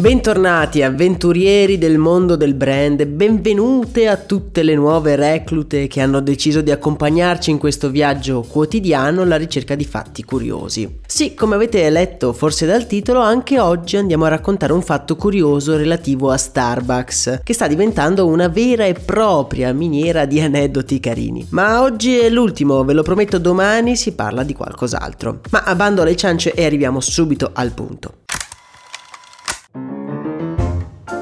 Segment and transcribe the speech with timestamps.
[0.00, 6.62] Bentornati avventurieri del mondo del brand, benvenute a tutte le nuove reclute che hanno deciso
[6.62, 11.00] di accompagnarci in questo viaggio quotidiano alla ricerca di fatti curiosi.
[11.06, 15.76] Sì, come avete letto forse dal titolo, anche oggi andiamo a raccontare un fatto curioso
[15.76, 21.46] relativo a Starbucks, che sta diventando una vera e propria miniera di aneddoti carini.
[21.50, 25.40] Ma oggi è l'ultimo, ve lo prometto domani si parla di qualcos'altro.
[25.50, 28.14] Ma abbando alle ciance e arriviamo subito al punto.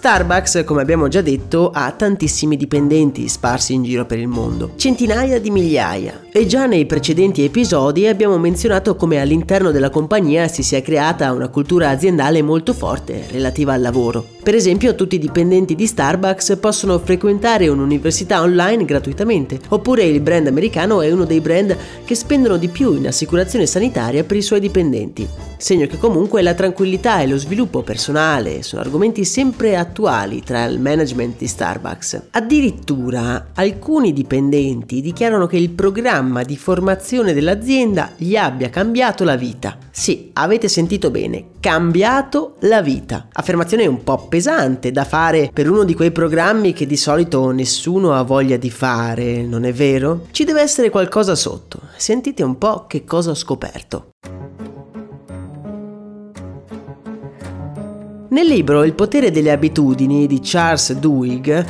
[0.00, 5.38] Starbucks, come abbiamo già detto, ha tantissimi dipendenti sparsi in giro per il mondo, centinaia
[5.38, 6.22] di migliaia.
[6.32, 11.48] E già nei precedenti episodi abbiamo menzionato come all'interno della compagnia si sia creata una
[11.48, 14.24] cultura aziendale molto forte relativa al lavoro.
[14.40, 20.46] Per esempio, tutti i dipendenti di Starbucks possono frequentare un'università online gratuitamente, oppure il brand
[20.46, 24.60] americano è uno dei brand che spendono di più in assicurazione sanitaria per i suoi
[24.60, 25.28] dipendenti.
[25.58, 30.80] Segno che comunque la tranquillità e lo sviluppo personale sono argomenti sempre attuali tra il
[30.80, 32.22] management di Starbucks.
[32.30, 39.78] Addirittura alcuni dipendenti dichiarano che il programma di formazione dell'azienda gli abbia cambiato la vita.
[39.90, 43.28] Sì, avete sentito bene, cambiato la vita.
[43.32, 48.12] Affermazione un po' pesante da fare per uno di quei programmi che di solito nessuno
[48.12, 50.26] ha voglia di fare, non è vero?
[50.30, 51.80] Ci deve essere qualcosa sotto.
[51.96, 54.10] Sentite un po' che cosa ho scoperto.
[58.30, 61.64] Nel libro Il potere delle abitudini di Charles Duhigg,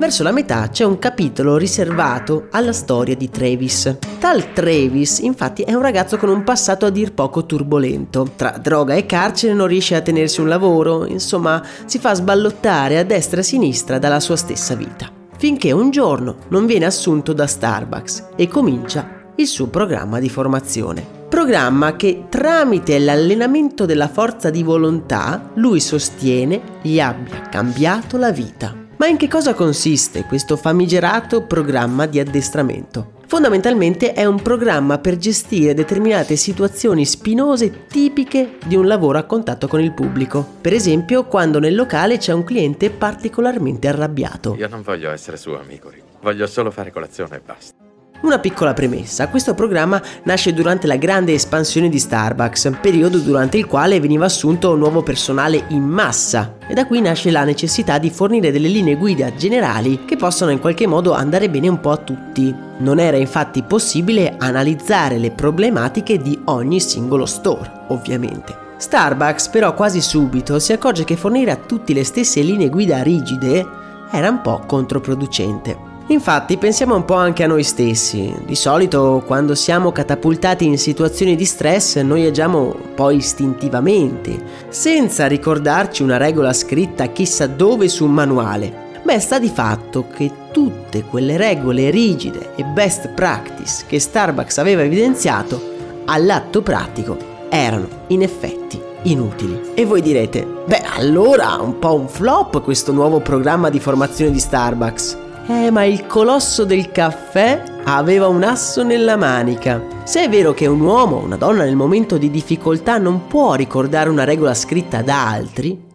[0.00, 3.98] verso la metà c'è un capitolo riservato alla storia di Travis.
[4.18, 8.32] Tal Travis, infatti, è un ragazzo con un passato a dir poco turbolento.
[8.34, 13.04] Tra droga e carcere non riesce a tenersi un lavoro, insomma, si fa sballottare a
[13.04, 15.10] destra e a sinistra dalla sua stessa vita.
[15.36, 19.06] Finché un giorno non viene assunto da Starbucks e comincia
[19.36, 21.06] il suo programma di formazione.
[21.28, 28.79] Programma che tramite l'allenamento della forza di volontà lui sostiene gli abbia cambiato la vita.
[29.00, 33.12] Ma in che cosa consiste questo famigerato programma di addestramento?
[33.28, 39.68] Fondamentalmente è un programma per gestire determinate situazioni spinose tipiche di un lavoro a contatto
[39.68, 40.46] con il pubblico.
[40.60, 44.54] Per esempio, quando nel locale c'è un cliente particolarmente arrabbiato.
[44.58, 45.90] Io non voglio essere suo amico,
[46.20, 47.79] voglio solo fare colazione e basta.
[48.22, 53.66] Una piccola premessa, questo programma nasce durante la grande espansione di Starbucks, periodo durante il
[53.66, 58.52] quale veniva assunto nuovo personale in massa e da qui nasce la necessità di fornire
[58.52, 62.54] delle linee guida generali che possano in qualche modo andare bene un po' a tutti.
[62.78, 68.54] Non era infatti possibile analizzare le problematiche di ogni singolo store, ovviamente.
[68.76, 73.66] Starbucks però quasi subito si accorge che fornire a tutti le stesse linee guida rigide
[74.12, 75.89] era un po' controproducente.
[76.10, 78.34] Infatti pensiamo un po' anche a noi stessi.
[78.44, 84.36] Di solito quando siamo catapultati in situazioni di stress noi agiamo poi istintivamente,
[84.70, 88.88] senza ricordarci una regola scritta chissà dove su un manuale.
[89.04, 94.82] Beh, sta di fatto che tutte quelle regole rigide e best practice che Starbucks aveva
[94.82, 95.62] evidenziato,
[96.06, 97.16] all'atto pratico,
[97.48, 99.74] erano in effetti inutili.
[99.74, 104.40] E voi direte, beh allora un po' un flop questo nuovo programma di formazione di
[104.40, 105.28] Starbucks.
[105.50, 109.84] Eh, ma il colosso del caffè aveva un asso nella manica.
[110.04, 113.54] Se è vero che un uomo o una donna nel momento di difficoltà non può
[113.54, 115.86] ricordare una regola scritta da altri,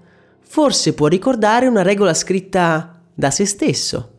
[0.42, 4.10] forse può ricordare una regola scritta da se stesso.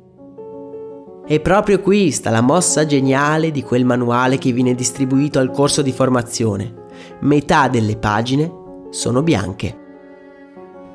[1.26, 5.82] E proprio qui sta la mossa geniale di quel manuale che viene distribuito al corso
[5.82, 6.72] di formazione.
[7.20, 8.50] Metà delle pagine
[8.88, 9.84] sono bianche.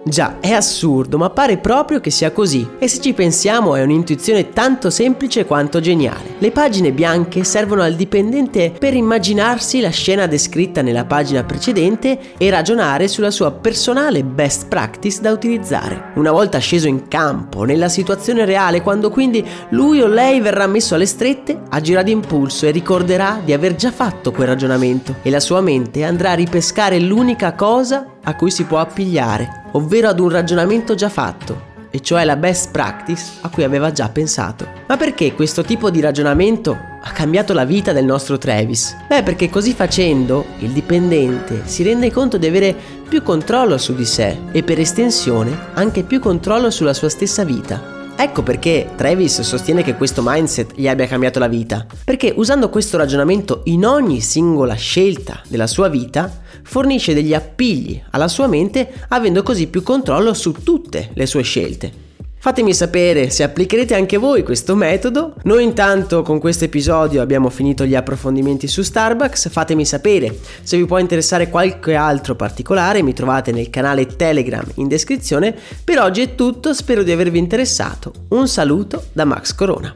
[0.03, 2.67] Già, è assurdo, ma pare proprio che sia così.
[2.79, 6.35] E se ci pensiamo è un'intuizione tanto semplice quanto geniale.
[6.39, 12.49] Le pagine bianche servono al dipendente per immaginarsi la scena descritta nella pagina precedente e
[12.49, 16.11] ragionare sulla sua personale best practice da utilizzare.
[16.15, 20.95] Una volta sceso in campo, nella situazione reale, quando quindi lui o lei verrà messo
[20.95, 25.61] alle strette, agirà d'impulso e ricorderà di aver già fatto quel ragionamento e la sua
[25.61, 30.95] mente andrà a ripescare l'unica cosa a cui si può appigliare, ovvero ad un ragionamento
[30.95, 34.65] già fatto, e cioè la best practice a cui aveva già pensato.
[34.87, 38.95] Ma perché questo tipo di ragionamento ha cambiato la vita del nostro Travis?
[39.07, 42.75] Beh, perché così facendo il dipendente si rende conto di avere
[43.07, 48.00] più controllo su di sé e per estensione anche più controllo sulla sua stessa vita.
[48.21, 51.87] Ecco perché Travis sostiene che questo mindset gli abbia cambiato la vita.
[52.05, 56.31] Perché usando questo ragionamento in ogni singola scelta della sua vita,
[56.61, 62.10] fornisce degli appigli alla sua mente avendo così più controllo su tutte le sue scelte.
[62.43, 65.35] Fatemi sapere se applicherete anche voi questo metodo.
[65.43, 69.49] Noi intanto con questo episodio abbiamo finito gli approfondimenti su Starbucks.
[69.49, 73.03] Fatemi sapere se vi può interessare qualche altro particolare.
[73.03, 75.55] Mi trovate nel canale Telegram in descrizione.
[75.83, 78.11] Per oggi è tutto, spero di avervi interessato.
[78.29, 79.95] Un saluto da Max Corona.